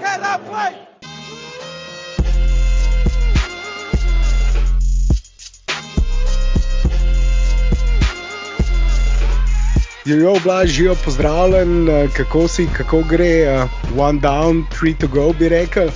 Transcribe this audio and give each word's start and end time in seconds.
That 0.00 0.40
play. 0.50 0.74
Jo, 10.04 10.36
blaž, 10.44 10.68
živo 10.70 10.94
pozdravljen, 11.04 11.88
eh, 11.88 12.08
kako 12.16 12.48
si, 12.48 12.66
kako 12.76 13.02
gre, 13.08 13.62
uh, 13.62 13.70
one 13.98 14.20
down, 14.20 14.66
three 14.78 14.94
to 14.94 15.08
go, 15.08 15.32
bi 15.32 15.48
rekel. 15.48 15.88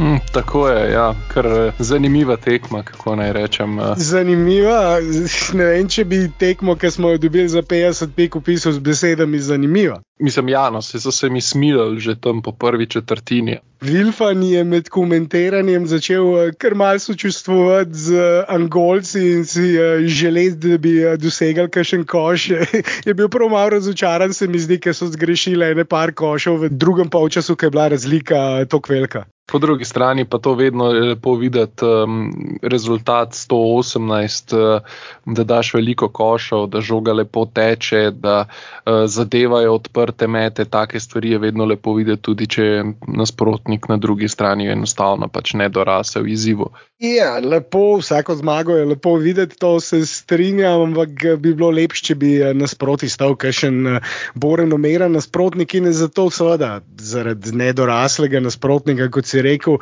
Mm, 0.00 0.16
tako 0.32 0.68
je, 0.68 0.92
ja, 0.92 1.14
kar 1.28 1.46
eh, 1.46 1.72
zanimiva 1.78 2.36
tekma, 2.36 2.82
kako 2.82 3.16
naj 3.16 3.32
rečem. 3.32 3.78
Uh. 3.78 3.84
Zanimiva, 3.96 4.96
ne 5.58 5.64
vem, 5.64 5.88
če 5.88 6.04
bi 6.04 6.20
tekmo, 6.38 6.76
ki 6.76 6.90
smo 6.90 7.10
jo 7.10 7.18
dobili 7.18 7.48
za 7.48 7.62
50 7.62 8.14
pik, 8.16 8.36
opisal 8.36 8.72
z 8.72 8.78
besedami 8.78 9.38
zanimiva. 9.38 10.00
Mislim, 10.20 10.48
ja, 10.48 10.70
no, 10.70 10.82
se 10.82 11.00
so 11.00 11.12
se 11.12 11.30
mi 11.30 11.40
smilili 11.40 12.00
že 12.00 12.14
tam 12.20 12.42
po 12.42 12.52
prvi 12.52 12.86
četrtini. 12.86 13.58
Vilfan 13.80 14.42
je 14.42 14.64
med 14.64 14.88
komentiranjem 14.88 15.86
začel 15.86 16.24
eh, 16.38 16.52
kar 16.52 16.74
malce 16.74 17.04
sočustvovati 17.04 17.94
z 17.94 18.12
eh, 18.14 18.44
Angolci 18.48 19.20
in 19.32 19.44
si 19.44 19.76
eh, 19.76 20.06
želeti, 20.06 20.68
da 20.68 20.78
bi 20.78 20.92
dosegali 21.18 21.70
kakšen 21.70 22.04
koš. 22.04 22.50
Je 23.06 23.14
bil 23.14 23.28
prav 23.28 23.48
malo 23.48 23.70
razočaran, 23.70 24.32
se 24.32 24.48
mi 24.48 24.58
zdi, 24.58 24.78
ker 24.80 24.94
so 24.94 25.06
zgrešili 25.06 25.70
ene 25.72 25.84
par 25.84 26.12
košov 26.12 26.60
v 26.60 26.68
drugem 26.70 27.08
polčasu, 27.08 27.56
ker 27.56 27.66
je 27.66 27.70
bila 27.70 27.88
razlika 27.88 28.64
tako 28.68 28.92
velika. 28.92 29.24
Po 29.50 29.58
drugi 29.58 29.84
strani 29.84 30.24
pa 30.24 30.38
to 30.38 30.54
vedno 30.54 30.90
je 30.92 31.00
lepo 31.00 31.34
videti, 31.34 31.84
um, 31.84 32.32
rezultat 32.62 33.28
118, 33.28 34.54
uh, 34.56 34.82
da 35.26 35.44
daš 35.44 35.74
veliko 35.74 36.08
košov, 36.08 36.66
da 36.66 36.80
žoga 36.80 37.12
lepo 37.12 37.46
teče, 37.46 38.10
da 38.10 38.44
uh, 38.44 38.92
zadevajo 39.06 39.74
odprte 39.74 40.26
mete. 40.26 40.64
Take 40.64 41.00
stvari 41.00 41.30
je 41.30 41.38
vedno 41.38 41.64
lepo 41.64 41.94
videti, 41.94 42.22
tudi 42.22 42.46
če 42.46 42.64
je 42.64 42.84
nasprotnik 43.08 43.88
na 43.88 43.96
drugi 43.96 44.28
strani 44.28 44.70
enostavno 44.70 45.28
pač 45.28 45.54
ne 45.54 45.68
dorasel 45.68 46.28
izzivu. 46.28 46.70
Ja, 47.00 47.38
lepo, 47.38 47.96
vsako 47.96 48.34
zmago 48.36 48.74
je 48.76 48.84
lepo 48.84 49.14
videti, 49.16 49.56
to 49.58 49.80
se 49.80 50.06
strinjam, 50.06 50.80
ampak 50.80 51.08
bi 51.38 51.54
bilo 51.54 51.70
lepše, 51.70 52.02
če 52.04 52.14
bi 52.14 52.32
nasproti 52.54 53.08
stal 53.08 53.38
kakšen 53.40 53.86
uh, 53.88 54.10
boren, 54.36 54.74
umeren 54.76 55.16
nasprotnik 55.16 55.72
in 55.78 55.88
zato, 55.96 56.26
seveda, 56.28 56.82
zaradi 57.00 57.54
nedoraslega 57.56 58.42
nasprotnika, 58.44 59.06
kot 59.08 59.30
se 59.32 59.40
rekel, 59.40 59.78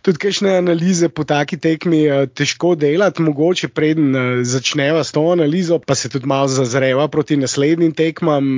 tudi 0.00 0.22
kakšne 0.22 0.54
analize 0.62 1.10
po 1.12 1.26
taki 1.28 1.58
tekmi 1.60 2.00
uh, 2.06 2.22
težko 2.32 2.72
delati, 2.80 3.20
mogoče 3.20 3.68
preden 3.68 4.16
začneva 4.48 5.04
s 5.04 5.12
to 5.12 5.26
analizo, 5.34 5.76
pa 5.76 5.92
se 5.92 6.08
tudi 6.08 6.24
malo 6.24 6.48
zazreva 6.48 7.04
proti 7.12 7.36
naslednjim 7.36 7.92
tekmam, 7.92 8.48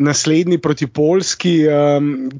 naslednji 0.00 0.56
proti 0.64 0.88
Polski, 0.88 1.54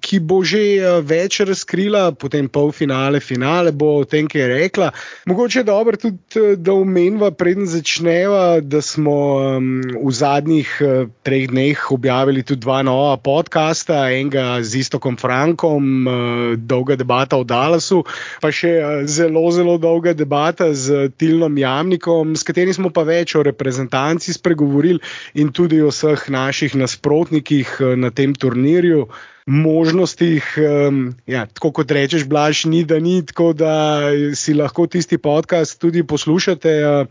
ki 0.00 0.24
bo 0.24 0.40
že 0.40 0.64
več 1.04 1.42
razkrila, 1.44 2.08
potem 2.16 2.48
polfinale, 2.48 3.20
finale 3.20 3.76
bo 3.76 3.98
o 4.00 4.08
tem, 4.08 4.24
kaj 4.24 4.46
je 4.46 4.50
rekla. 4.54 4.85
Mogoče 5.26 5.58
je 5.58 5.64
dobro 5.64 5.96
tudi, 5.96 6.18
da 6.56 6.72
omenjava, 6.72 7.30
preden 7.30 7.66
začneva, 7.66 8.60
da 8.60 8.82
smo 8.82 9.16
um, 9.36 9.82
v 10.04 10.12
zadnjih 10.12 10.70
uh, 10.80 11.08
treh 11.22 11.48
dneh 11.50 11.84
objavili 11.92 12.42
tudi 12.42 12.60
dva 12.60 12.82
nova 12.82 13.16
podcasta, 13.16 14.06
enega 14.10 14.62
z 14.62 14.82
Istokom 14.82 15.16
Frankom, 15.16 16.06
uh, 16.06 16.14
dolga 16.56 16.96
debata 16.96 17.36
o 17.36 17.44
Dallasu, 17.44 18.02
pa 18.40 18.50
še 18.52 18.72
uh, 18.80 18.96
zelo, 19.10 19.46
zelo 19.54 19.78
dolga 19.78 20.14
debata 20.14 20.72
z 20.74 21.10
Tilnom 21.16 21.58
Jamnikom, 21.58 22.36
s 22.36 22.46
katerim 22.46 22.74
smo 22.74 22.90
pa 22.90 23.06
več 23.06 23.36
o 23.36 23.44
reprezentanci 23.46 24.34
spregovorili 24.36 25.00
in 25.34 25.52
tudi 25.52 25.80
o 25.82 25.92
vseh 25.92 26.28
naših 26.32 26.76
nasprotnikih 26.76 27.80
na 27.96 28.10
tem 28.10 28.34
turnirju 28.34 29.06
možnostih, 29.46 30.58
um, 30.58 31.14
ja, 31.26 31.46
tako 31.46 31.70
kot 31.72 31.90
rečeš, 31.90 32.24
blaž, 32.26 32.64
ni 32.66 32.82
da 32.84 32.98
ni, 32.98 33.20
tako 33.26 33.52
da 33.52 34.00
si 34.34 34.54
lahko 34.54 34.86
tisti 34.86 35.18
podcast 35.18 35.78
tudi 35.80 36.02
poslušate. 36.02 36.72
Uh, 36.86 37.06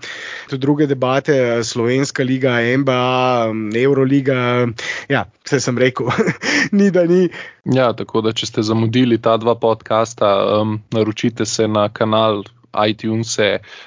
tudi 0.49 0.61
druge 0.61 0.87
debate, 0.87 1.63
Slovenska 1.63 2.23
liga, 2.23 2.59
MBA, 2.77 3.51
Euroliga. 3.79 4.67
Ja, 5.09 5.25
vse 5.45 5.59
sem 5.59 5.77
rekel, 5.77 6.11
ni 6.77 6.91
da 6.91 7.05
ni. 7.07 7.29
Ja, 7.65 7.93
tako 7.93 8.21
da, 8.21 8.35
če 8.35 8.51
ste 8.51 8.67
zamudili 8.67 9.17
ta 9.17 9.37
dva 9.37 9.55
podcasta, 9.55 10.35
um, 10.59 10.81
naročite 10.91 11.45
se 11.45 11.67
na 11.67 11.87
kanal 11.89 12.43
iTunes, 12.87 13.37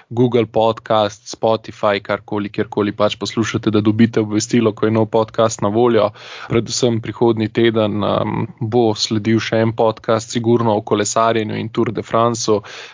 Google 0.08 0.46
Podcast, 0.46 1.28
Spotify, 1.28 2.00
karkoli, 2.00 2.48
kjerkoli 2.48 2.92
pač 2.92 3.16
poslušate, 3.20 3.70
da 3.70 3.80
dobite 3.80 4.20
obvestilo, 4.20 4.72
ko 4.72 4.86
je 4.86 4.92
nov 4.94 5.08
podcast 5.12 5.62
na 5.62 5.68
voljo. 5.68 6.10
Predvsem 6.48 7.00
prihodnji 7.04 7.48
teden 7.48 8.04
um, 8.04 8.46
bo 8.60 8.94
sledil 8.96 9.40
še 9.40 9.60
en 9.66 9.74
podcast, 9.76 10.32
sigurno 10.32 10.76
o 10.76 10.82
kolesarjenju 10.82 11.58
in 11.58 11.68
Tour 11.68 11.92
de 11.92 12.02
France 12.02 12.48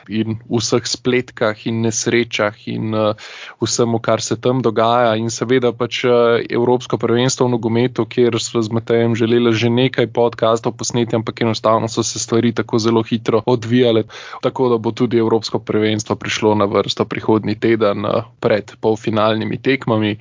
in 0.09 0.38
vseh 0.50 0.88
spletkah 0.88 1.66
in 1.71 1.83
nesrečah 1.87 2.59
in 2.69 2.94
uh, 2.94 3.15
vsemu, 3.62 4.00
kar 4.03 4.22
se 4.22 4.37
tam 4.41 4.62
dogaja. 4.62 5.15
In 5.21 5.31
seveda 5.31 5.72
pač 5.72 6.03
uh, 6.09 6.41
Evropsko 6.43 6.99
prvenstvo 6.99 7.47
v 7.47 7.54
nogometu, 7.54 8.09
kjer 8.10 8.41
so 8.43 8.62
z 8.62 8.75
Matejem 8.75 9.15
želeli 9.15 9.53
že 9.54 9.71
nekaj 9.71 10.10
podcastov 10.10 10.75
posneti, 10.75 11.15
ampak 11.16 11.44
enostavno 11.44 11.88
so 11.88 12.03
se 12.03 12.19
stvari 12.19 12.53
tako 12.53 12.78
zelo 12.78 13.03
hitro 13.03 13.43
odvijale, 13.47 14.04
tako 14.43 14.69
da 14.72 14.78
bo 14.78 14.91
tudi 14.91 15.19
Evropsko 15.22 15.59
prvenstvo 15.59 15.84
prvenstvo 15.84 16.17
prišlo 16.17 16.55
na 16.55 16.65
vrsto 16.65 17.05
prihodnji 17.05 17.61
teden 17.61 18.06
eh, 18.09 18.25
pred 18.41 18.72
polfinalnimi 18.81 19.61
tekmami. 19.61 20.17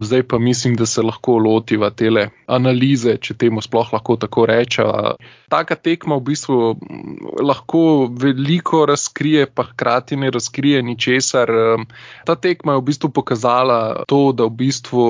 Zdaj 0.00 0.22
pa 0.22 0.38
mislim, 0.38 0.74
da 0.74 0.86
se 0.86 1.02
lahko 1.02 1.38
lotiva 1.38 1.90
te 1.90 2.10
analize, 2.46 3.16
če 3.16 3.34
temu 3.38 3.62
sploh 3.62 3.92
lahko 3.92 4.16
tako 4.16 4.46
rečemo. 4.46 5.14
Taka 5.48 5.76
tekma 5.78 6.16
v 6.18 6.24
bistvu 6.26 6.56
mm, 6.74 7.38
lahko 7.46 8.10
veliko 8.10 8.84
razkrije, 8.90 9.46
pa 9.46 9.62
hkrati 9.62 10.16
ne 10.16 10.30
razkrije 10.30 10.82
ničesar. 10.82 11.50
Ta 12.26 12.34
tekma 12.34 12.74
je 12.74 12.82
v 12.82 12.84
bistvu 12.90 13.10
pokazala 13.14 14.04
to, 14.10 14.32
da 14.32 14.48
v 14.50 14.56
bistvu 14.66 15.06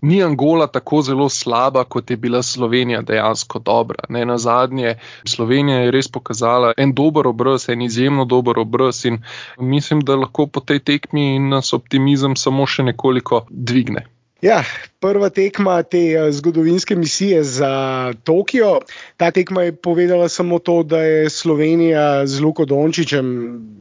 ni 0.00 0.22
Angola 0.24 0.66
tako 0.66 1.02
zelo 1.02 1.28
slaba, 1.28 1.84
kot 1.84 2.10
je 2.10 2.16
bila 2.16 2.42
Slovenija 2.42 3.02
dejansko 3.02 3.58
dobra. 3.58 4.08
Ne 4.08 4.24
na 4.24 4.38
zadnje, 4.38 4.96
Slovenija 5.28 5.84
je 5.84 5.90
res 5.90 6.08
pokazala 6.08 6.72
en 6.76 6.94
dober 6.94 7.28
obraz, 7.28 7.68
en 7.68 7.82
izjemno 7.82 8.24
dober 8.24 8.58
obraz 8.58 9.04
in 9.04 9.20
mislim, 9.58 10.00
da 10.00 10.16
lahko 10.16 10.46
po 10.46 10.60
tej 10.60 10.80
tekmi 10.80 11.38
nas 11.38 11.72
optimizem 11.72 12.36
samo 12.36 12.66
še 12.66 12.86
nekoliko 12.90 13.44
dvigne. 13.50 14.06
Ja, 14.44 14.60
prva 15.04 15.28
tekma 15.28 15.82
te 15.82 16.16
eh, 16.16 16.32
zgodovinske 16.32 16.96
misije 16.96 17.44
za 17.44 18.12
Tokio. 18.24 18.78
Ta 19.16 19.30
tekma 19.30 19.62
je 19.62 19.76
povedala 19.76 20.28
samo 20.28 20.58
to, 20.58 20.82
da 20.82 21.02
je 21.02 21.30
Slovenija 21.30 22.26
z 22.26 22.40
Luko 22.40 22.64
Dončičem 22.64 23.26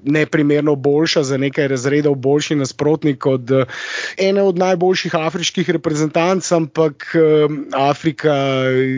neprimerno 0.04 0.76
boljša, 0.76 1.24
za 1.24 1.38
nekaj 1.38 1.68
razredov 1.68 2.16
boljši 2.16 2.56
nasprotnik 2.56 3.26
od 3.26 3.52
eh, 3.52 3.66
ene 4.18 4.42
od 4.42 4.58
najboljših 4.58 5.16
afriških 5.16 5.70
reprezentanc, 5.70 6.52
ampak 6.52 7.16
eh, 7.16 7.48
Afrika 7.72 8.36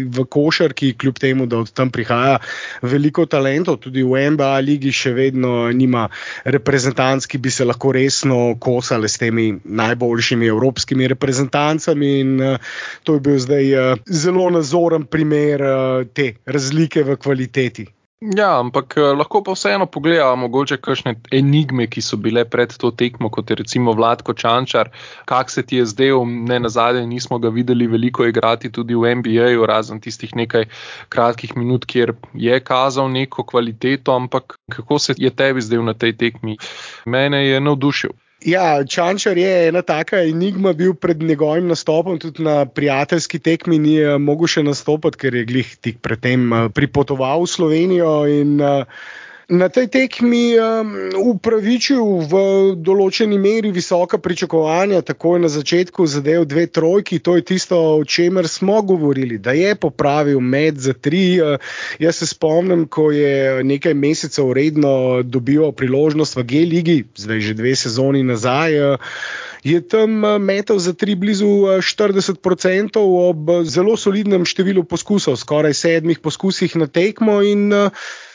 v 0.10 0.26
košarki, 0.30 0.96
kljub 0.98 1.22
temu, 1.22 1.46
da 1.46 1.62
od 1.62 1.72
tam 1.72 1.92
prihaja 1.92 2.40
veliko 2.82 3.26
talentov, 3.26 3.78
tudi 3.86 4.04
v 4.04 4.32
NBA 4.34 4.60
ligi 4.66 4.92
še 4.92 5.14
vedno 5.14 5.70
nima 5.72 6.08
reprezentanc, 6.44 7.30
ki 7.30 7.38
bi 7.38 7.54
se 7.54 7.66
lahko 7.66 7.94
resno 7.94 8.56
kosale 8.60 9.08
s 9.08 9.22
temi 9.22 9.52
najboljšimi 9.64 10.50
evropskimi 10.50 11.08
reprezentancami. 11.14 12.15
In 12.22 12.40
uh, 12.42 12.58
to 13.04 13.18
je 13.18 13.26
bil 13.28 13.40
zdaj 13.40 13.74
uh, 13.74 14.00
zelo 14.06 14.50
nazoren 14.50 15.06
primer 15.06 15.62
uh, 15.62 16.08
te 16.14 16.34
razlike 16.46 17.04
v 17.04 17.20
kvaliteti. 17.20 17.90
Ja, 18.24 18.60
ampak 18.60 18.96
lahko 18.98 19.42
pa 19.44 19.54
vseeno 19.54 19.86
pogledamo, 19.92 20.48
mogoče 20.48 20.78
kakšne 20.82 21.14
enigme, 21.36 21.86
ki 21.92 22.02
so 22.02 22.18
bile 22.18 22.46
pred 22.48 22.72
to 22.82 22.90
tekmo, 22.96 23.30
kot 23.30 23.52
je 23.52 23.58
recimo 23.60 23.94
Vladko 23.94 24.34
Čančar, 24.34 24.90
kak 25.30 25.52
se 25.52 25.66
ti 25.68 25.78
je 25.78 25.86
zdel, 25.86 26.24
ne 26.26 26.60
na 26.64 26.72
zadnje, 26.72 27.06
nismo 27.12 27.38
ga 27.44 27.52
videli 27.54 27.88
veliko 27.92 28.26
igrati 28.26 28.72
tudi 28.72 28.96
v 28.96 29.14
NBA-ju, 29.20 29.68
razen 29.68 30.02
tistih 30.02 30.32
nekaj 30.36 30.66
kratkih 31.10 31.58
minut, 31.58 31.86
kjer 31.86 32.16
je 32.34 32.60
kazal 32.64 33.12
neko 33.12 33.44
kvaliteto, 33.44 34.16
ampak 34.16 34.58
kako 34.72 35.00
se 35.00 35.14
je 35.18 35.30
tebi 35.30 35.62
zdel 35.62 35.84
na 35.84 35.94
tej 35.94 36.16
tekmi? 36.18 36.58
Mene 37.06 37.46
je 37.46 37.62
navdušil. 37.62 38.16
Ja, 38.46 38.86
Čančar 38.86 39.38
je 39.42 39.68
ena 39.68 39.82
taka 39.82 40.20
enigma 40.22 40.74
bil 40.78 40.94
pred 40.94 41.22
njegovim 41.24 41.68
nastopom, 41.68 42.20
tudi 42.22 42.44
na 42.46 42.66
prijateljski 42.66 43.40
tekmi 43.40 43.80
ni 43.82 43.96
eh, 43.98 44.20
mogel 44.22 44.48
še 44.48 44.62
nastopiti, 44.64 45.18
ker 45.24 45.38
je 45.40 45.46
glih 45.50 45.72
tik 45.82 45.98
predtem 46.06 46.54
eh, 46.54 46.68
pripotoval 46.70 47.42
v 47.42 47.50
Slovenijo. 47.50 48.12
In, 48.30 48.60
uh, 48.62 48.86
na 49.50 49.70
tej 49.70 49.88
tekmi 49.88 50.58
um, 50.58 50.94
upravičil 51.36 52.26
v 52.26 52.34
določeni 52.82 53.38
meri 53.38 53.70
visoka 53.70 54.18
pričakovanja, 54.18 55.04
tako 55.06 55.36
je 55.36 55.44
na 55.44 55.52
začetku 55.54 56.08
zadev 56.10 56.48
dve 56.50 56.66
trojki. 56.66 57.20
To 57.22 57.36
je 57.38 57.46
tisto, 57.46 57.78
o 58.00 58.04
čemer 58.04 58.50
smo 58.50 58.82
govorili, 58.82 59.38
da 59.38 59.54
je 59.54 59.76
popravil 59.76 60.42
med 60.42 60.82
za 60.82 60.94
tri. 60.98 61.38
Uh, 61.38 61.62
jaz 62.02 62.24
se 62.24 62.30
spomnim, 62.34 62.88
ko 62.90 63.12
je 63.14 63.64
nekaj 63.64 63.94
mesecev 63.94 64.50
redno 64.58 65.22
dobival 65.22 65.76
priložnost 65.78 66.36
v 66.42 66.44
G-ligi, 66.44 67.00
zdaj 67.14 67.40
že 67.46 67.54
dve 67.54 67.76
sezoni 67.78 68.26
nazaj. 68.26 68.80
Uh, 68.82 69.14
je 69.66 69.82
tam 69.82 70.22
metal 70.42 70.78
za 70.78 70.94
tri 70.94 71.16
blizu 71.16 71.82
40% 71.82 72.38
ob 73.02 73.50
zelo 73.66 73.98
solidnem 73.98 74.46
številu 74.46 74.86
poskusov, 74.86 75.38
skoraj 75.42 75.74
sedmih 75.74 76.22
poskusih 76.22 76.78
na 76.78 76.86
tekmo 76.86 77.42
in 77.42 77.74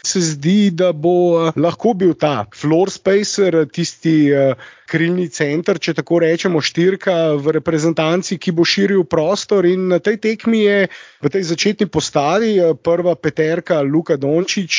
se 0.02 0.20
zdi, 0.20 0.70
da 0.70 0.92
bo 0.92 1.48
eh, 1.48 1.52
lahko 1.60 1.94
bil 1.94 2.14
ta 2.14 2.46
floor 2.56 2.90
spacer, 2.90 3.66
tisti 3.72 4.32
eh, 4.32 4.54
krilni 4.90 5.28
center, 5.30 5.78
če 5.78 5.94
tako 6.00 6.18
rečemo, 6.24 6.58
štirka 6.64 7.36
v 7.38 7.54
reprezentanci, 7.60 8.40
ki 8.42 8.54
bo 8.56 8.64
širil 8.66 9.04
prostor. 9.06 9.68
In 9.68 9.86
na 9.92 10.00
tej 10.02 10.18
tekmi 10.18 10.64
je 10.64 10.78
v 11.22 11.30
tej 11.30 11.44
začetni 11.52 11.86
postavi 11.86 12.56
eh, 12.58 12.72
prva 12.74 13.14
peterka 13.14 13.80
Luka 13.84 14.16
Dončić, 14.16 14.72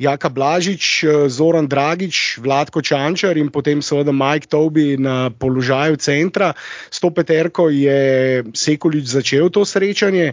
Jaka 0.00 0.28
Blažič, 0.32 1.04
Zoran 1.28 1.68
Dragič, 1.68 2.40
Vladko 2.42 2.82
Čančar 2.82 3.36
in 3.38 3.52
potem 3.52 3.82
seveda 3.84 4.14
Mike 4.14 4.48
Tobi 4.48 4.96
na 4.98 5.30
položaju 5.30 6.00
centra. 6.00 6.52
S 6.90 7.00
to 7.00 7.12
peterko 7.14 7.68
je 7.68 8.42
Sekulič 8.54 9.06
začel 9.12 9.52
to 9.52 9.64
srečanje. 9.68 10.32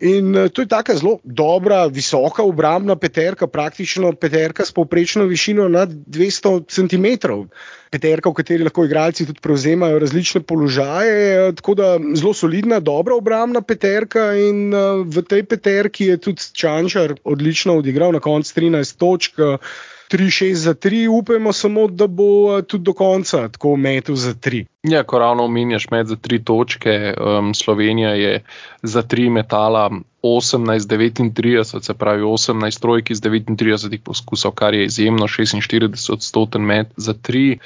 In 0.00 0.48
to 0.52 0.62
je 0.62 0.70
tako 0.70 0.96
zelo 0.96 1.14
dobra, 1.24 1.86
visoka 1.90 2.46
obrambna 2.46 2.96
peterka 2.96 3.48
praktično 3.56 4.12
peterka 4.20 4.64
s 4.68 4.74
povprečno 4.76 5.24
višino 5.24 5.68
nad 5.72 5.88
200 5.88 6.66
cm. 6.68 7.06
Peterka, 7.90 8.28
v 8.28 8.36
kateri 8.36 8.66
lahko 8.66 8.84
igralci 8.84 9.24
tudi 9.24 9.40
prevzemajo 9.40 9.98
različne 10.02 10.42
položaje. 10.44 11.54
Tako 11.56 11.74
da 11.78 11.90
zelo 12.14 12.34
solidna, 12.36 12.80
dobra 12.84 13.16
obrambna 13.16 13.62
peterka. 13.64 14.28
In 14.36 14.74
uh, 14.74 15.06
v 15.08 15.24
tej 15.24 15.46
peterki 15.48 16.12
je 16.12 16.20
tudi 16.28 16.50
Čančar 16.52 17.16
odlično 17.24 17.78
odigral 17.80 18.12
na 18.12 18.20
koncu 18.20 18.60
13 18.60 18.98
točk. 19.00 19.40
3-6 20.06 20.54
za 20.54 20.74
3, 20.74 21.08
upajmo 21.10 21.52
samo, 21.52 21.88
da 21.88 22.06
bo 22.06 22.60
tudi 22.62 22.84
do 22.84 22.92
konca 22.92 23.48
tako 23.48 23.76
metu 23.76 24.14
za 24.14 24.34
3. 24.34 24.64
Ja, 24.82 25.02
ko 25.02 25.18
ravno 25.18 25.44
omenjaš 25.44 25.88
med 25.90 26.06
za 26.06 26.16
3 26.16 26.44
točke, 26.44 27.14
um, 27.18 27.54
Slovenija 27.54 28.10
je 28.14 28.44
za 28.82 29.02
3 29.02 29.30
metala 29.30 29.90
18-39, 30.26 31.82
se 31.82 31.94
pravi 31.94 32.22
18 32.22 32.80
trojk 32.80 33.10
iz 33.10 33.20
39 33.22 33.98
poskusov, 34.04 34.52
kar 34.52 34.74
je 34.74 34.84
izjemno, 34.84 35.26
46 35.26 36.12
odstoten 36.12 36.62
met 36.62 36.86
za 36.96 37.14
3, 37.14 37.58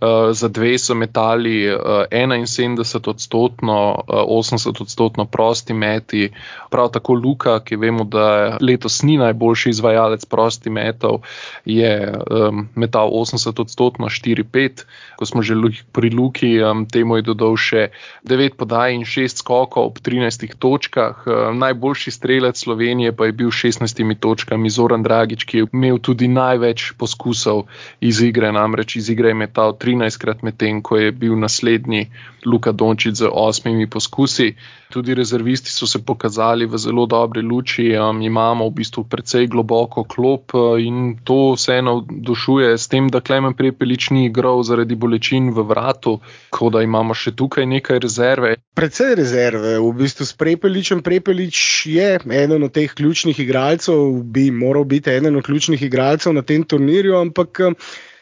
uh, 0.00 0.08
za 0.32 0.48
2 0.48 0.78
so 0.78 0.94
metali 0.94 1.74
uh, 1.74 1.80
71 2.10 3.10
odstotno, 3.10 4.04
uh, 4.08 4.14
80 4.40 4.82
odstotno 4.82 5.24
prosti 5.24 5.74
meti. 5.74 6.30
Prav 6.70 6.88
tako 6.90 7.14
Luka, 7.14 7.60
ki 7.60 7.76
vemo, 7.76 8.04
da 8.04 8.58
letos 8.60 9.02
ni 9.02 9.16
najboljši 9.16 9.70
izvajalec 9.70 10.24
prosti 10.24 10.70
metov, 10.70 11.20
je 11.64 12.12
um, 12.30 12.68
metal 12.74 13.10
80 13.10 13.60
odstotno 13.60 14.06
4-5, 14.06 14.84
ko 15.16 15.26
smo 15.26 15.42
že 15.42 15.54
pri 15.92 16.10
Luki, 16.10 16.62
um, 16.62 16.86
temu 16.86 17.16
je 17.16 17.22
dodal 17.22 17.56
še 17.56 17.88
9 18.24 18.56
podaj 18.56 18.94
in 18.94 19.04
6 19.04 19.42
skokov 19.42 19.86
ob 19.86 19.98
13 19.98 20.54
točkah. 20.58 21.24
Um, 21.26 21.58
najboljši 21.58 22.05
najboljši 22.06 22.10
strelec 22.10 22.58
Slovenije 22.58 23.12
pa 23.12 23.26
je 23.26 23.32
bil 23.32 23.50
s 23.50 23.64
16 23.64 24.18
točkami 24.20 24.70
Zoran 24.70 25.02
Dragič, 25.02 25.44
ki 25.44 25.58
je 25.58 25.66
imel 25.72 25.98
tudi 25.98 26.28
največ 26.28 26.92
poskusov 26.98 27.66
iz 28.00 28.20
igre, 28.22 28.52
namreč 28.52 28.96
iz 28.96 29.10
igre 29.10 29.28
je 29.28 29.34
metal 29.34 29.74
13 29.74 30.18
krat 30.20 30.42
medtem, 30.42 30.82
ko 30.82 30.96
je 30.96 31.12
bil 31.12 31.36
naslednji 31.38 32.10
Luka 32.46 32.72
Dončić 32.72 33.14
z 33.14 33.28
osmimi 33.32 33.90
poskusi. 33.90 34.54
Tudi 34.90 35.14
rezervisti 35.14 35.70
so 35.70 35.86
se 35.86 35.98
pokazali 35.98 36.66
v 36.66 36.78
zelo 36.78 37.06
dobri 37.06 37.42
luči, 37.42 37.90
um, 37.98 38.22
imamo 38.22 38.68
v 38.68 38.74
bistvu 38.74 39.04
precej 39.04 39.46
globoko 39.46 40.04
klop 40.04 40.54
uh, 40.54 40.78
in 40.78 41.18
to 41.24 41.54
vseeno 41.56 42.06
dušuje 42.06 42.78
s 42.78 42.88
tem, 42.88 43.08
da 43.08 43.20
Klemen 43.20 43.54
Prepelič 43.54 44.10
ni 44.10 44.26
igral 44.26 44.62
zaradi 44.62 44.94
bolečin 44.94 45.50
v 45.50 45.66
vratu, 45.66 46.20
tako 46.50 46.70
da 46.70 46.82
imamo 46.82 47.14
še 47.14 47.34
tukaj 47.34 47.66
nekaj 47.66 47.98
rezerve. 47.98 48.54
Predvsej 48.78 49.14
rezerve, 49.18 49.78
v 49.82 49.90
bistvu 49.98 50.24
s 50.24 50.32
Prepeličem. 50.38 51.02
Prepelič 51.02 51.88
je 51.96 52.18
eden 52.42 52.62
od 52.68 52.72
teh 52.72 52.92
ključnih 52.94 53.40
igralcev, 53.40 54.20
bi 54.22 54.50
moral 54.50 54.84
biti 54.84 55.10
eden 55.10 55.36
od 55.36 55.44
ključnih 55.46 55.82
igralcev 55.82 56.36
na 56.36 56.42
tem 56.42 56.64
turnirju, 56.64 57.16
ampak 57.16 57.60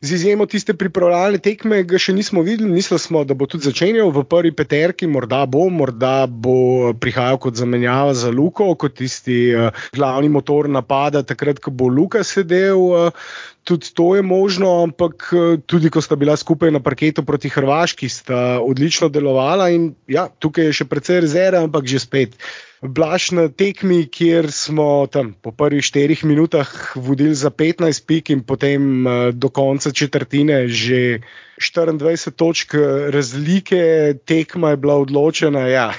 z 0.04 0.12
izjemo 0.12 0.44
tiste 0.46 0.74
pripravljalne 0.76 1.38
tekme 1.40 1.80
ga 1.88 1.98
še 2.00 2.12
nismo 2.12 2.42
videli. 2.44 2.68
Mislili 2.72 3.00
smo, 3.00 3.22
da 3.24 3.34
bo 3.34 3.48
tudi 3.48 3.64
začenjal 3.64 4.10
v 4.12 4.24
prvi 4.28 4.52
peterki, 4.52 5.08
morda 5.08 5.44
bo, 5.48 5.64
morda 5.72 6.26
bo 6.28 6.92
prihajal 7.00 7.40
kot 7.40 7.56
zamenjava 7.56 8.12
za 8.18 8.32
Luko, 8.34 8.68
kot 8.76 8.98
tisti 9.00 9.38
uh, 9.56 9.70
glavni 9.96 10.28
motor 10.28 10.68
napada, 10.68 11.24
takrat, 11.24 11.62
ko 11.62 11.72
bo 11.72 11.88
Luka 11.88 12.24
sedel. 12.24 12.84
Uh, 12.84 13.34
Tudi 13.64 13.94
to 13.96 14.10
je 14.12 14.20
možno, 14.20 14.68
ampak 14.84 15.30
tudi 15.64 15.88
ko 15.88 16.02
sta 16.04 16.18
bila 16.20 16.34
skupaj 16.36 16.68
na 16.68 16.82
parketu 16.84 17.22
proti 17.24 17.48
Hrvaški, 17.48 18.10
sta 18.12 18.60
odlično 18.60 19.08
delovala. 19.08 19.70
In 19.72 19.94
ja, 20.04 20.26
tukaj 20.28 20.68
je 20.68 20.74
še 20.76 20.84
precej 20.84 21.22
rezerve, 21.24 21.62
ampak 21.64 21.88
že 21.88 22.02
spet. 22.04 22.36
Blaž 22.84 23.30
na 23.32 23.48
tekmi, 23.48 24.04
kjer 24.12 24.50
smo 24.52 25.06
tam 25.08 25.32
po 25.32 25.52
prvih 25.56 25.84
štirih 25.84 26.24
minutah 26.28 26.68
vodili 26.96 27.32
za 27.34 27.48
15 27.48 28.04
pik 28.06 28.30
in 28.30 28.42
potem 28.44 29.06
uh, 29.06 29.12
do 29.32 29.48
konca 29.48 29.88
četrtine 29.90 30.68
že 30.68 31.24
24 31.56 32.30
točk 32.36 32.74
razlike, 33.08 34.14
tekma 34.24 34.70
je 34.70 34.76
bila 34.76 34.98
odločena. 35.00 35.64
Ja 35.68 35.94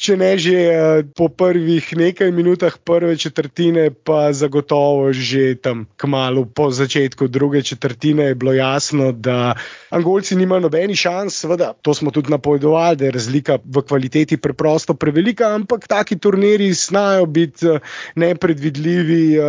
če 0.00 0.16
ne 0.16 0.30
že 0.40 0.56
eh, 0.56 1.02
po 1.16 1.28
prvih 1.28 1.84
nekaj 1.96 2.32
minutah 2.32 2.78
prve 2.84 3.16
četrtine, 3.20 3.90
pa 3.92 4.32
zagotovo 4.32 5.12
že 5.12 5.60
tam 5.60 5.84
kmalo 6.00 6.46
po 6.48 6.70
začetku 6.72 7.28
druge 7.28 7.62
četrtine 7.62 8.30
je 8.32 8.34
bilo 8.34 8.52
jasno, 8.56 9.12
da 9.12 9.54
Angolci 9.90 10.36
nimajo 10.36 10.60
nobeni 10.68 10.96
šans. 10.96 11.36
Seveda, 11.40 11.72
to 11.82 11.94
smo 11.94 12.10
tudi 12.10 12.30
napovedovali, 12.30 12.96
da 12.96 13.04
je 13.04 13.10
razlika 13.10 13.58
v 13.64 13.82
kvaliteti 13.82 14.36
preprosto 14.36 14.94
prevelika, 14.94 15.52
ampak 15.54 15.88
taki 15.88 16.18
turniri 16.18 16.72
znajo 16.72 17.26
biti 17.26 17.66
eh, 17.66 17.80
nepredvidljivi 18.16 19.22
eh, 19.36 19.42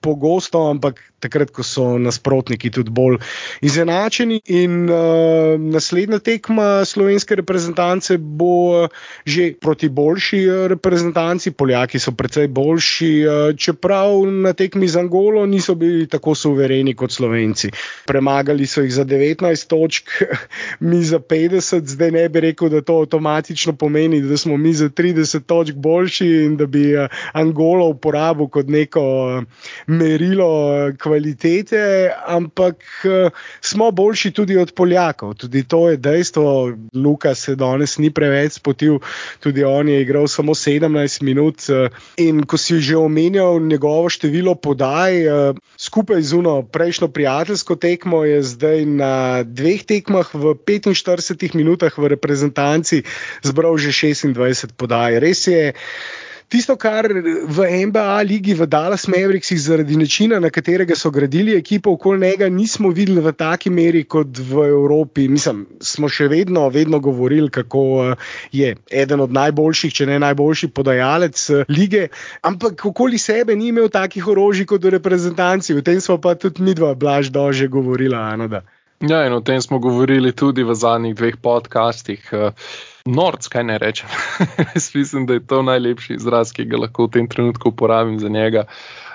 pogosto, 0.00 0.66
ampak 0.70 1.00
takrat, 1.24 1.52
ko 1.54 1.64
so 1.64 1.86
nasprotniki 2.00 2.70
tudi 2.74 2.92
bolj 2.94 3.18
izenačeni. 3.64 4.40
In 4.54 4.84
uh, 4.90 5.54
naslednja 5.60 6.20
tekma 6.24 6.84
slovenske 6.88 7.38
reprezentance 7.40 8.18
bo 8.18 8.52
uh, 8.84 9.02
že 9.24 9.52
proti 9.60 9.83
boljši 9.88 10.40
uh, 10.48 10.66
reprezentanci, 10.66 11.50
Poljaki 11.50 11.98
so 11.98 12.12
precej 12.12 12.48
boljši, 12.48 13.10
uh, 13.26 13.56
čeprav 13.56 14.26
na 14.26 14.52
tekmi 14.52 14.88
z 14.88 14.96
Angolo 14.96 15.46
niso 15.46 15.74
bili 15.74 16.06
tako 16.06 16.34
suvereni 16.34 16.94
kot 16.94 17.12
Slovenci. 17.12 17.70
Premagali 18.06 18.66
so 18.66 18.82
jih 18.82 18.92
za 18.94 19.04
19 19.04 19.66
točk, 19.68 20.10
mi 20.88 21.02
za 21.04 21.18
50, 21.18 21.86
zdaj 21.86 22.10
ne 22.10 22.28
bi 22.28 22.40
rekel, 22.40 22.68
da 22.68 22.80
to 22.80 23.00
avtomatično 23.02 23.72
pomeni, 23.72 24.20
da 24.22 24.36
smo 24.36 24.56
mi 24.56 24.72
za 24.72 24.88
30 24.88 25.42
točk 25.46 25.74
boljši 25.74 26.26
in 26.26 26.56
da 26.56 26.66
bi 26.66 26.96
uh, 26.96 27.08
Angolo 27.32 27.88
uporabil 27.88 28.46
kot 28.48 28.68
neko 28.68 29.04
merilo. 29.86 30.54
Kvalitete, 31.02 32.10
ampak 32.26 32.84
smo 33.60 33.90
boljši 33.90 34.30
tudi 34.30 34.56
od 34.56 34.72
Poljakov. 34.72 35.34
Tudi 35.34 35.64
to 35.68 35.88
je 35.90 35.96
dejstvo. 35.96 36.72
Luka 36.94 37.34
se 37.34 37.54
danes 37.54 37.98
ni 37.98 38.10
preveč 38.10 38.52
spotil, 38.52 38.98
tudi 39.40 39.64
on 39.64 39.73
je 39.82 40.00
igral 40.00 40.28
samo 40.28 40.54
17 40.54 41.22
minut. 41.22 41.66
Uh, 41.66 41.90
in 42.16 42.44
ko 42.46 42.54
si 42.54 42.78
že 42.80 42.96
omenjal 42.96 43.58
njegovo 43.58 44.08
število 44.08 44.54
podaj, 44.54 45.26
uh, 45.26 45.56
skupaj 45.76 46.22
z 46.22 46.32
uno 46.38 46.62
prejšnjo 46.62 47.08
prijateljsko 47.08 47.74
tekmo, 47.76 48.24
je 48.24 48.42
zdaj 48.42 48.84
na 48.86 49.42
dveh 49.42 49.82
tekmah 49.82 50.30
v 50.34 50.54
45 50.54 51.58
minutah 51.58 51.92
v 51.98 52.14
reprezentanci 52.14 53.02
zbral 53.42 53.74
že 53.78 53.90
26 53.90 54.78
podaj. 54.78 55.18
Res 55.18 55.46
je 55.46 55.72
tisto, 56.48 56.76
kar 56.76 57.08
v 57.48 57.66
NBA 57.86 58.22
ligi 58.28 58.54
v 58.54 58.66
Dallas 58.66 59.06
Mavericksih 59.08 59.60
zaradi 59.60 59.96
načina, 59.96 60.40
na 60.40 60.50
katerega 60.50 60.96
so 60.96 61.10
gradili 61.10 61.56
ekipo 61.56 61.92
okoli 61.92 62.20
njega, 62.20 62.48
nismo 62.48 62.90
videli 62.90 63.20
v 63.20 63.32
taki 63.32 63.70
meri 63.70 64.04
kot 64.04 64.38
v 64.38 64.68
Evropi. 64.68 65.28
Mislim, 65.28 65.66
smo 65.80 66.08
še 66.08 66.28
vedno, 66.28 66.68
vedno 66.68 67.00
govorili, 67.00 67.50
kako 67.50 67.82
eh, 68.04 68.14
je 68.52 68.76
eden 68.90 69.20
od 69.20 69.32
najboljših, 69.32 69.94
če 69.94 70.06
ne 70.06 70.18
najboljši 70.22 70.70
podajalec 70.74 71.50
eh, 71.50 71.64
lige, 71.68 72.08
ampak 72.42 72.86
okoli 72.86 73.18
sebe 73.18 73.56
ni 73.56 73.72
imel 73.72 73.90
takih 73.92 74.28
orožij 74.28 74.68
kot 74.70 74.84
v 74.84 74.96
reprezentanci. 74.98 75.74
O 75.74 75.82
tem 75.82 76.00
smo 76.00 76.18
pa 76.18 76.34
tudi 76.34 76.62
mi 76.62 76.74
dva, 76.74 76.94
blaž, 76.94 77.32
dože 77.34 77.68
govorila. 77.68 78.28
Ano, 78.34 78.48
ja, 79.00 79.26
in 79.26 79.32
o 79.32 79.40
tem 79.40 79.60
smo 79.62 79.78
govorili 79.78 80.32
tudi 80.32 80.64
v 80.64 80.74
zadnjih 80.74 81.14
dveh 81.14 81.36
podcastih. 81.42 82.24
Uh, 82.32 82.52
Norc, 83.04 83.48
kaj 83.52 83.64
ne 83.64 83.78
rečem. 83.78 84.08
Mislim, 84.94 85.26
da 85.26 85.34
je 85.34 85.46
to 85.46 85.62
najlepši 85.62 86.14
izraz, 86.14 86.52
ki 86.56 86.64
ga 86.64 86.78
lahko 86.86 87.04
v 87.04 87.10
tem 87.18 87.26
trenutku 87.28 87.68
uporabim 87.68 88.16
za 88.18 88.28
njega. 88.28 88.64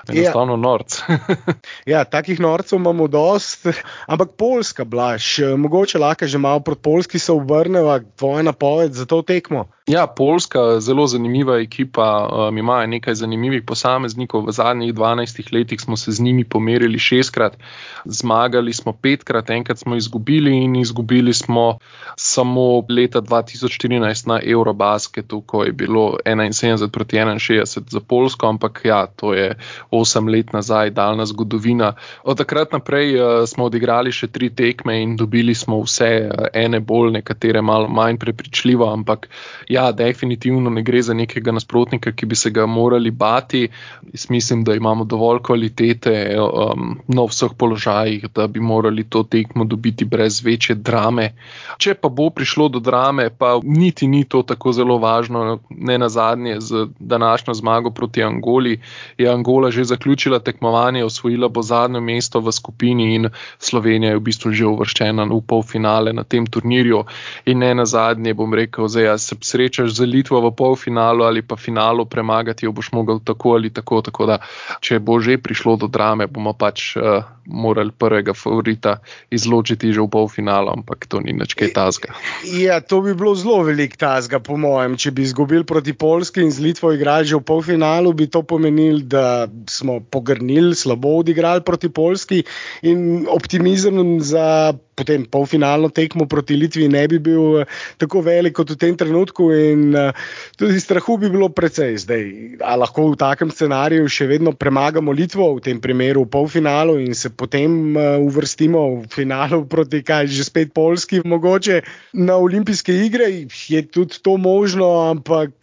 Enostavno 0.08 0.54
ja. 0.54 0.58
norc. 0.58 1.02
ja, 1.94 2.04
takih 2.04 2.40
norcev 2.40 2.80
imamo 2.80 3.08
dost, 3.08 3.68
ampak 4.08 4.30
Poljska, 4.38 4.86
blaž, 4.86 5.40
mogoče 5.58 6.00
lahko 6.00 6.28
že 6.28 6.38
malo 6.38 6.60
proti 6.60 6.82
Poljski 6.82 7.20
se 7.20 7.32
obrneva, 7.32 8.00
tvoja 8.16 8.44
napoved 8.44 8.94
za 8.94 9.06
to 9.06 9.22
tekmo. 9.22 9.66
Ja, 9.90 10.08
Poljska, 10.08 10.80
zelo 10.80 11.08
zanimiva 11.08 11.58
ekipa, 11.58 12.30
um, 12.32 12.58
ima 12.58 12.86
nekaj 12.86 13.16
zanimivih 13.16 13.64
posameznikov. 13.66 14.46
V 14.46 14.52
zadnjih 14.52 14.94
12 14.94 15.54
letih 15.54 15.82
smo 15.82 15.98
se 15.98 16.12
z 16.12 16.22
njimi 16.22 16.44
pomerili 16.44 17.00
šestkrat, 17.00 17.58
zmagali 18.06 18.74
smo 18.74 18.94
petkrat, 18.94 19.50
enkrat 19.50 19.80
smo 19.80 19.96
izgubili 19.96 20.58
in 20.58 20.76
izgubili 20.76 21.34
smo 21.34 21.80
samo 22.16 22.86
leta 22.90 23.22
2014 23.22 24.28
na 24.28 24.40
Eurobasketu, 24.44 25.42
ko 25.42 25.64
je 25.64 25.72
bilo 25.72 26.18
71 26.26 26.90
proti 26.90 27.18
61 27.18 27.90
za 27.90 28.00
Poljsko, 28.00 28.48
ampak 28.48 28.82
ja, 28.84 29.08
to 29.08 29.34
je 29.34 29.56
osem 29.92 30.28
let 30.28 30.54
nazaj, 30.54 30.90
daljna 30.90 31.26
zgodovina. 31.26 31.94
Od 32.24 32.38
takrat 32.38 32.72
naprej 32.72 33.16
uh, 33.16 33.48
smo 33.48 33.66
odigrali 33.66 34.12
še 34.12 34.28
tri 34.28 34.50
tekme 34.50 35.00
in 35.02 35.16
dobili 35.18 35.56
smo 35.56 35.82
vse, 35.82 36.10
uh, 36.30 36.46
ene 36.54 36.80
bolj, 36.80 37.12
nekatere 37.20 37.62
malo 37.62 37.88
manj 37.88 38.18
prepričljivo, 38.18 38.90
ampak 38.94 39.30
ja, 39.70 39.92
definitivno 39.92 40.70
ne 40.70 40.84
gre 40.84 41.02
za 41.02 41.14
nekega 41.14 41.52
nasprotnika, 41.52 42.12
ki 42.12 42.26
bi 42.26 42.36
se 42.36 42.52
ga 42.52 42.66
morali 42.66 43.12
bati. 43.12 43.68
Jaz 44.14 44.30
mislim, 44.30 44.64
da 44.64 44.76
imamo 44.76 45.04
dovolj 45.04 45.42
kvalitete 45.44 46.16
um, 46.40 47.00
na 47.08 47.26
vseh 47.26 47.56
položajih, 47.58 48.30
da 48.36 48.48
bi 48.48 48.60
morali 48.60 49.04
to 49.04 49.24
tekmo 49.24 49.66
dobiti 49.66 50.06
brez 50.06 50.42
večje 50.46 50.76
drame. 50.76 51.32
Če 51.78 51.96
pa 51.96 52.10
bo 52.10 52.30
prišlo 52.30 52.70
do 52.70 52.80
drame, 52.80 53.30
pa 53.30 53.58
niti 53.64 54.08
ni 54.08 54.24
to 54.24 54.44
tako 54.44 54.74
zelo 54.74 54.98
važno, 54.98 55.60
ne 55.70 55.98
na 55.98 56.10
zadnje 56.10 56.60
z 56.60 56.88
današnjo 57.00 57.54
zmago 57.54 57.92
proti 57.92 58.24
Angoli. 58.24 58.80
Je 59.18 59.30
Angola 59.30 59.72
že 59.72 59.79
zaključila 59.84 60.40
tekmovanje, 60.40 61.04
osvojila 61.06 61.48
bo 61.48 61.62
zadnjo 61.62 62.02
mesto 62.02 62.40
v 62.40 62.52
skupini 62.52 63.16
in 63.16 63.30
Slovenija 63.60 64.12
je 64.12 64.18
v 64.18 64.24
bistvu 64.24 64.52
že 64.52 64.66
uvrščena 64.66 65.26
v 65.30 65.42
polfinale 65.48 66.14
na 66.14 66.24
tem 66.24 66.48
turnirju. 66.48 67.04
In 67.46 67.60
ne 67.60 67.74
na 67.76 67.86
zadnje 67.86 68.34
bom 68.34 68.54
rekel, 68.54 68.88
da 68.88 69.18
se 69.18 69.36
srečaš 69.42 69.92
z 69.96 70.06
Litvo 70.06 70.42
v 70.42 70.56
polfinalu 70.56 71.24
ali 71.24 71.42
pa 71.42 71.56
finalu, 71.56 72.06
premagati 72.06 72.66
jo 72.66 72.72
boš 72.72 72.92
mogel 72.92 73.20
tako 73.20 73.56
ali 73.58 73.70
tako. 73.70 74.02
Tako 74.02 74.26
da, 74.26 74.40
če 74.82 75.00
bo 75.00 75.20
že 75.20 75.38
prišlo 75.38 75.76
do 75.76 75.88
drame, 75.88 76.28
bomo 76.28 76.54
pač 76.54 76.96
uh, 76.96 77.24
morali 77.50 77.92
prvega 77.92 78.34
favorita 78.34 79.00
izločiti 79.30 79.94
že 79.94 80.02
v 80.02 80.10
polfinalu, 80.10 80.70
ampak 80.70 81.10
to 81.10 81.20
ni 81.20 81.34
nič 81.34 81.58
kaj 81.58 81.74
tazga. 81.74 82.14
Ja, 82.46 82.80
to 82.80 83.02
bi 83.02 83.14
bilo 83.18 83.34
zelo 83.36 83.64
velik 83.66 83.98
tazga, 83.98 84.40
po 84.40 84.58
mojem. 84.58 84.96
Če 84.98 85.12
bi 85.12 85.26
izgubili 85.26 85.66
proti 85.66 85.94
Polski 85.94 86.46
in 86.46 86.54
z 86.54 86.62
Litvo 86.64 86.94
igrali 86.94 87.26
že 87.26 87.40
v 87.40 87.46
polfinalu, 87.46 88.14
bi 88.14 88.30
to 88.30 88.44
pomenilo, 88.46 89.02
da 89.04 89.50
smo 89.70 90.00
pogrnili, 90.02 90.76
slabo 90.76 91.18
odigrali 91.18 91.64
proti 91.64 91.90
Polski 91.90 92.44
in 92.82 93.26
optimizem 93.30 94.22
za 94.22 94.74
potem 95.00 95.24
polfinalno 95.24 95.88
tekmo 95.90 96.28
proti 96.28 96.58
Litvi 96.60 96.90
ne 96.92 97.06
bi 97.08 97.20
bil 97.24 97.62
eh, 97.62 97.70
tako 98.02 98.22
velik 98.26 98.58
kot 98.60 98.74
v 98.76 98.78
tem 98.80 98.98
trenutku 99.00 99.48
in 99.56 99.96
uh, 99.96 100.12
tudi 100.60 100.80
strahu 100.84 101.16
bi 101.22 101.30
bilo 101.32 101.48
precej 101.56 101.96
zdaj. 102.04 102.24
A 102.60 102.76
lahko 102.80 103.08
v 103.14 103.20
takem 103.22 103.54
scenariju 103.54 104.10
še 104.12 104.28
vedno 104.28 104.52
premagamo 104.52 105.16
Litvo, 105.16 105.54
v 105.56 105.64
tem 105.70 105.80
primeru 105.80 106.26
v 106.26 106.32
polfinalu 106.36 107.00
in 107.06 107.16
se 107.16 107.32
potem 107.32 107.96
uh, 107.96 108.20
uvrstimo 108.20 108.84
v 109.06 109.08
finalu 109.14 109.64
proti 109.74 110.04
kaj 110.04 110.28
že 110.28 110.44
spet 110.50 110.76
Polski, 110.76 111.24
mogoče 111.24 111.82
na 112.20 112.36
olimpijske 112.36 112.94
igre 113.06 113.30
je 113.48 113.82
tudi 113.88 114.20
to 114.22 114.36
možno, 114.38 115.10
ampak 115.10 115.56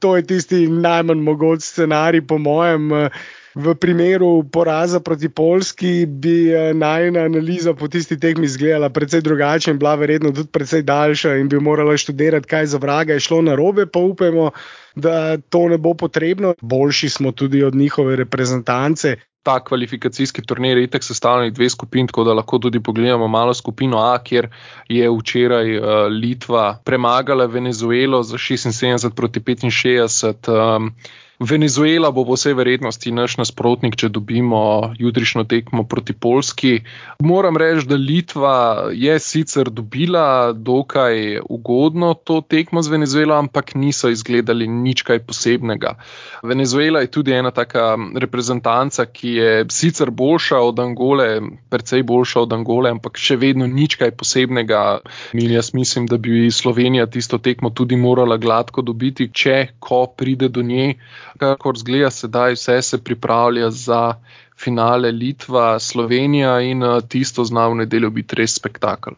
to 0.00 0.16
je 0.16 0.22
tisti 0.26 0.66
najmanj 0.68 1.22
mogoč 1.22 1.64
scenarij 1.64 2.26
po 2.26 2.38
mojem. 2.38 3.08
V 3.56 3.72
primeru 3.74 4.44
poraza 4.52 5.00
proti 5.00 5.28
Polski 5.32 6.06
bi 6.06 6.52
eh, 6.52 6.74
najna 6.74 7.20
analiza 7.24 7.72
po 7.74 7.88
tisti 7.88 8.18
tekmi 8.20 8.44
izgledala 8.44 8.90
precej 8.92 9.22
drugače 9.24 9.70
in 9.70 9.78
bila 9.78 9.94
verjetno 9.96 10.30
tudi 10.30 10.52
precej 10.52 10.82
daljša 10.82 11.32
in 11.40 11.48
bi 11.48 11.60
morala 11.60 11.96
študirati, 11.96 12.48
kaj 12.48 12.66
za 12.66 12.78
vraga 12.78 13.16
je 13.16 13.24
šlo 13.24 13.40
na 13.42 13.54
robe, 13.56 13.86
pa 13.86 13.98
upajmo, 13.98 14.50
da 14.94 15.38
to 15.38 15.68
ne 15.68 15.78
bo 15.78 15.94
potrebno. 15.94 16.54
Boljši 16.60 17.08
smo 17.08 17.32
tudi 17.32 17.64
od 17.64 17.74
njihove 17.74 18.16
reprezentance. 18.16 19.16
Ta 19.42 19.64
kvalifikacijski 19.64 20.42
turnir 20.42 20.76
je 20.76 20.84
itek 20.84 21.04
sestavljen 21.04 21.48
iz 21.48 21.54
dveh 21.54 21.70
skupin, 21.70 22.06
tako 22.06 22.24
da 22.24 22.34
lahko 22.34 22.58
tudi 22.58 22.82
pogledamo 22.82 23.28
malo 23.28 23.54
skupino 23.54 23.98
A, 23.98 24.18
kjer 24.18 24.48
je 24.88 25.08
včeraj 25.10 25.78
uh, 25.78 25.84
Litva 26.10 26.78
premagala 26.84 27.46
Venezuelo 27.46 28.22
za 28.22 28.36
76 28.36 29.14
proti 29.16 29.40
65. 29.40 30.76
Um, 30.76 30.92
Venezuela 31.38 32.08
bo 32.10 32.24
po 32.24 32.32
vsej 32.32 32.54
verjetnosti 32.56 33.12
naš 33.12 33.36
nasprotnik, 33.36 33.92
če 34.00 34.08
dobimo 34.08 34.92
jutrišnjo 34.96 35.44
tekmo 35.44 35.84
proti 35.84 36.14
Polski. 36.16 36.80
Moram 37.20 37.60
reči, 37.60 37.84
da 37.84 37.98
Litva 38.00 38.88
je 38.96 39.18
sicer 39.20 39.68
dobila 39.68 40.52
dokaj 40.56 41.42
ugodno 41.44 42.14
to 42.16 42.40
tekmo 42.40 42.80
z 42.80 42.88
Venezuelo, 42.88 43.36
ampak 43.36 43.74
niso 43.76 44.08
izgledali 44.08 44.64
nič 44.64 45.04
kaj 45.04 45.20
posebnega. 45.28 45.98
Venezuela 46.40 47.04
je 47.04 47.12
tudi 47.12 47.36
ena 47.36 47.52
taka 47.52 47.98
reprezentanca, 48.16 49.04
ki 49.04 49.36
je 49.36 49.50
sicer 49.68 50.10
boljša 50.10 50.62
od 50.64 50.80
Angole, 50.80 51.28
precej 51.68 52.02
boljša 52.02 52.46
od 52.48 52.56
Angole, 52.56 52.94
ampak 52.96 53.20
še 53.20 53.36
vedno 53.36 53.68
nič 53.68 54.00
kaj 54.00 54.16
posebnega. 54.16 55.04
In 55.36 55.52
jaz 55.52 55.74
mislim, 55.76 56.08
da 56.08 56.16
bi 56.16 56.48
Slovenija 56.48 57.06
tisto 57.06 57.36
tekmo 57.38 57.70
tudi 57.76 57.96
morala 57.96 58.40
gladko 58.40 58.80
dobiti, 58.80 59.28
če 59.28 59.76
ko 59.78 60.06
pride 60.16 60.48
do 60.48 60.64
nje 60.64 60.94
kakor 61.36 61.78
zgleda 61.78 62.10
sedaj, 62.10 62.56
vse 62.56 62.80
se 62.82 62.98
pripravlja 63.04 63.70
za 63.70 64.14
finale 64.56 65.12
Litva, 65.12 65.78
Slovenija 65.78 66.60
in 66.60 66.82
eh, 66.82 67.00
tisto 67.08 67.44
zna 67.44 67.68
v 67.68 67.82
nedeljo 67.84 68.10
biti 68.10 68.36
res 68.36 68.56
spektakel. 68.56 69.16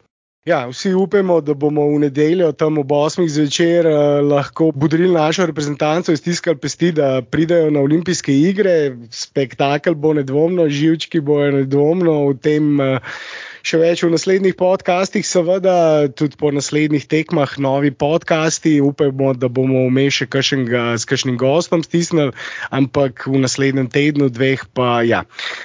Ja, 0.48 0.62
vsi 0.70 0.94
upamo, 0.94 1.40
da 1.44 1.52
bomo 1.54 1.82
v 1.90 1.98
nedeljo, 2.06 2.52
tam 2.56 2.78
ob 2.78 2.92
8. 2.96 3.26
zvečer, 3.28 3.86
eh, 3.86 4.20
lahko 4.24 4.70
budili 4.74 5.10
našo 5.12 5.46
reprezentanco 5.46 6.12
in 6.12 6.16
stiskali 6.16 6.56
pesti, 6.56 6.92
da 6.92 7.22
pridejo 7.22 7.70
na 7.70 7.80
olimpijske 7.80 8.32
igre. 8.32 8.96
Spektakel 9.10 9.94
bo 9.94 10.14
nedvomno, 10.16 10.68
živčki 10.68 11.20
bojo 11.20 11.50
nedvomno 11.60 12.20
v 12.30 12.38
tem. 12.40 12.80
Eh, 12.80 12.98
še 13.66 13.80
več 13.80 14.02
v 14.04 14.12
naslednjih 14.12 14.56
podcastih, 14.58 15.24
seveda 15.26 16.08
tudi 16.14 16.38
po 16.38 16.52
naslednjih 16.54 17.06
tekmah, 17.10 17.56
novi 17.62 17.90
podcasti. 17.90 18.78
Upajmo, 18.84 19.34
da 19.38 19.50
bomo 19.50 19.86
vmeš 19.88 20.22
še 20.22 20.28
kakšnega, 20.30 20.84
s 20.98 21.08
kakšnim 21.08 21.38
gostom 21.40 21.82
stisnili, 21.86 22.34
ampak 22.74 23.26
v 23.26 23.42
naslednjem 23.42 23.90
tednu, 23.90 24.30
dveh, 24.30 24.64
pa 24.74 25.02
ja, 25.06 25.24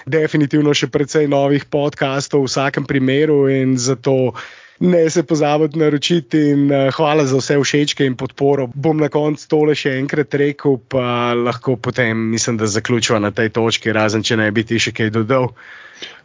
definitivno 0.10 0.74
še 0.78 0.90
precej 0.94 1.30
novih 1.32 1.68
podcastov 1.70 2.48
v 2.48 2.52
vsakem 2.52 2.90
primeru 2.90 3.46
in 3.52 3.78
zato. 3.78 4.36
Ne 4.80 5.10
se 5.10 5.24
pozabite 5.24 5.80
naročiti 5.80 6.40
in 6.50 6.72
uh, 6.72 6.90
hvala 6.96 7.26
za 7.26 7.38
vse 7.38 7.60
všečke 7.62 8.06
in 8.06 8.16
podporo. 8.18 8.68
Bom 8.74 8.98
na 8.98 9.10
koncu 9.10 9.48
tole 9.50 9.76
še 9.78 9.94
enkrat 10.00 10.34
rekel, 10.34 10.80
pa 10.90 11.34
lahko 11.38 11.76
potem 11.76 12.18
mislim, 12.34 12.58
da 12.58 12.68
zaključujem 12.68 13.22
na 13.22 13.32
tej 13.32 13.54
točki, 13.54 13.94
razen 13.94 14.24
če 14.24 14.38
ne 14.42 14.52
bi 14.52 14.66
ti 14.66 14.80
še 14.80 14.92
kaj 14.92 15.14
dodal. 15.14 15.54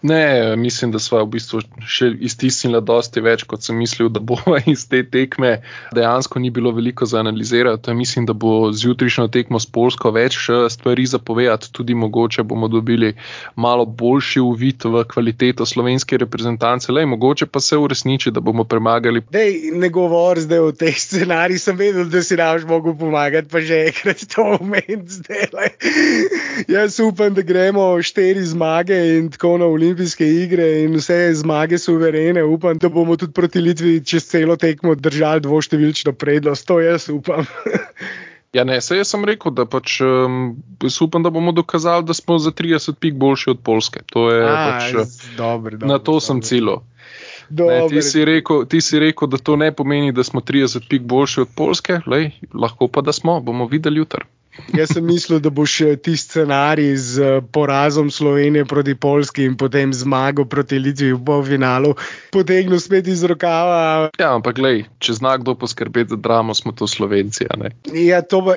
Ne, 0.03 0.57
mislim, 0.57 0.93
da 0.93 0.99
smo 0.99 1.19
v 1.25 1.31
bistvu 1.33 1.61
še 1.91 2.13
iztisnili 2.23 2.79
dosti 2.87 3.23
več, 3.23 3.43
kot 3.51 3.65
sem 3.67 3.75
mislil, 3.79 4.09
da 4.15 4.23
bo 4.23 4.39
iz 4.73 4.85
te 4.91 5.03
tekme. 5.03 5.57
Dejansko 5.95 6.39
ni 6.39 6.53
bilo 6.55 6.71
veliko 6.77 7.07
za 7.07 7.19
analizirati. 7.19 7.95
Mislim, 7.99 8.27
da 8.27 8.33
bo 8.33 8.71
zjutrišnjo 8.73 9.27
tekmo 9.35 9.59
s 9.59 9.67
Polsko 9.67 10.13
več 10.15 10.39
eh, 10.49 10.69
stvari 10.71 11.07
zapovedati. 11.07 11.73
Tudi 11.75 11.99
mogoče 11.99 12.47
bomo 12.47 12.71
dobili 12.71 13.15
malo 13.57 13.87
boljši 13.87 14.41
uvid 14.41 14.87
v 14.87 15.03
kvaliteto 15.11 15.67
slovenske 15.67 16.19
reprezentance. 16.23 16.93
Lej, 16.93 17.09
mogoče 17.11 17.51
pa 17.51 17.61
se 17.61 17.77
uresniči, 17.77 18.31
da 18.39 18.45
bomo 18.45 18.65
premagali. 18.65 19.23
Dej, 19.35 19.73
ne 19.75 19.91
govor 19.91 20.39
zdaj 20.41 20.59
o 20.59 20.73
teh 20.73 20.95
scenarijih. 20.95 21.61
Sem 21.63 21.77
vedel, 21.77 22.07
da 22.11 22.23
si 22.23 22.39
nam 22.39 22.63
lahko 22.63 22.95
pomagati, 22.99 23.51
pa 23.51 23.61
že 23.61 23.83
enkrat 23.91 24.23
to 24.31 24.47
omeniti. 24.61 25.43
Jaz 26.69 27.01
upam, 27.03 27.35
da 27.35 27.43
gremo 27.43 27.91
štiri 28.03 28.45
zmage 28.47 28.99
in 29.19 29.31
tako 29.35 29.57
naprej 29.59 29.79
olimpijske 29.79 30.27
igre 30.27 30.69
in 30.85 30.97
vse 30.97 31.35
zmage 31.35 31.79
suverene. 31.79 32.45
Upam, 32.45 32.79
da 32.79 32.89
bomo 32.89 33.17
tudi 33.17 33.33
proti 33.33 33.61
Litvi 33.61 34.05
čez 34.05 34.27
celo 34.29 34.57
tekmo 34.57 34.95
držali 34.95 35.41
dvoštevilčno 35.41 36.13
prednost. 36.13 36.67
To 36.67 36.81
jaz 36.81 37.09
upam. 37.09 37.47
Ja, 38.53 38.65
ne, 38.65 38.81
se 38.81 38.97
jaz 38.97 39.11
sem 39.13 39.25
rekel, 39.29 39.53
da 39.53 39.67
pač 39.69 39.99
um, 40.01 40.57
upam, 41.05 41.23
da 41.23 41.31
bomo 41.31 41.53
dokazali, 41.53 42.07
da 42.09 42.15
smo 42.17 42.39
za 42.41 42.51
30 42.51 42.97
pik 42.97 43.15
boljši 43.21 43.51
od 43.51 43.59
Polske. 43.61 44.01
To 44.15 44.31
je, 44.33 44.41
A, 44.41 44.55
pač, 44.57 44.93
dober, 45.37 45.77
dober, 45.77 45.77
na 45.85 45.99
to 45.99 46.17
dober. 46.17 46.25
sem 46.25 46.41
celo. 46.41 46.79
Ne, 47.51 47.87
ti, 47.89 48.03
si 48.03 48.25
rekel, 48.25 48.67
ti 48.69 48.81
si 48.81 48.99
rekel, 48.99 49.29
da 49.29 49.39
to 49.39 49.57
ne 49.57 49.71
pomeni, 49.73 50.13
da 50.13 50.25
smo 50.25 50.41
30 50.41 50.89
pik 50.89 51.03
boljši 51.03 51.41
od 51.41 51.55
Polske, 51.57 52.01
Lej, 52.07 52.31
lahko 52.55 52.89
pa 52.89 53.01
da 53.01 53.13
smo, 53.13 53.41
bomo 53.41 53.67
videli 53.67 53.99
jutri. 53.99 54.25
Jaz 54.75 54.93
sem 54.93 55.05
mislil, 55.05 55.41
da 55.41 55.51
boš 55.51 55.79
ti 56.03 56.17
scenarij 56.17 56.97
z 56.97 57.23
eh, 57.23 57.41
porazom 57.53 58.11
Slovenije 58.11 58.65
proti 58.65 58.95
Polski 58.95 59.45
in 59.45 59.57
potem 59.57 59.93
zmago 59.95 60.45
proti 60.45 60.79
Litvi 60.79 61.13
v 61.13 61.25
polfinalu 61.25 61.95
potegnil 62.33 62.81
spet 62.81 63.07
iz 63.07 63.25
rokava. 63.25 64.11
Ja, 64.21 64.35
ampak 64.35 64.59
glej, 64.59 64.85
če 65.01 65.17
zna 65.19 65.37
kdo 65.41 65.55
poskrbeti 65.59 66.13
za 66.15 66.19
dramo, 66.21 66.55
smo 66.55 66.73
to 66.73 66.87
Slovenci. 66.87 67.47
Ja, 67.95 68.21
to 68.23 68.41
bo. 68.41 68.55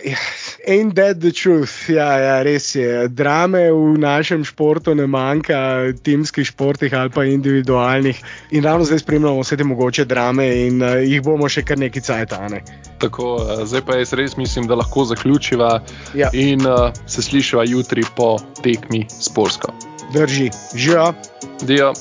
Ain't 0.67 0.95
that 0.95 1.21
the 1.21 1.31
truth? 1.31 1.89
Ja, 1.89 2.11
ja, 2.19 2.35
res 2.43 2.75
je. 2.75 3.07
Drame 3.07 3.71
v 3.71 3.97
našem 4.01 4.43
športu 4.45 4.95
ne 4.95 5.07
manjka, 5.07 5.93
timskih 6.03 6.47
športih 6.47 6.93
ali 6.93 7.09
pa 7.09 7.25
individualnih. 7.25 8.19
In 8.51 8.63
ravno 8.63 8.85
zdaj 8.85 8.99
spremljamo 8.99 9.41
vse 9.41 9.57
te 9.57 9.63
mogoče 9.63 10.05
drame 10.05 10.47
in 10.67 10.83
uh, 10.83 10.99
jih 11.01 11.23
bomo 11.23 11.49
še 11.49 11.63
kar 11.63 11.79
nekaj 11.79 12.03
cajtane. 12.03 12.63
Tako, 13.01 13.35
uh, 13.41 13.63
zdaj 13.65 13.85
pa 13.87 13.97
jaz 14.01 14.13
res 14.13 14.37
mislim, 14.37 14.67
da 14.67 14.77
lahko 14.77 15.05
zaključiva 15.09 15.79
Ja. 16.13 16.29
in 16.33 16.67
uh, 16.67 16.91
se 17.07 17.21
slišiva 17.21 17.63
jutri 17.63 18.03
po 18.15 18.37
tekmi 18.63 19.05
s 19.09 19.29
Polsko. 19.29 19.71
Drži, 20.13 20.49
živa. 20.75 21.13
Dio. 21.61 21.93